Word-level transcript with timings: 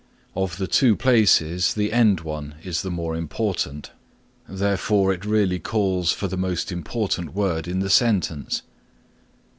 Of 0.33 0.57
the 0.57 0.65
two 0.65 0.95
places 0.95 1.75
the 1.75 1.93
end 1.93 2.21
one 2.21 2.55
is 2.63 2.81
the 2.81 2.89
more 2.89 3.15
important, 3.15 3.91
therefore, 4.49 5.13
it 5.13 5.25
really 5.25 5.59
calls 5.59 6.11
for 6.11 6.27
the 6.27 6.37
most 6.37 6.71
important 6.71 7.35
word 7.35 7.67
in 7.67 7.81
the 7.81 7.89
sentence. 7.91 8.63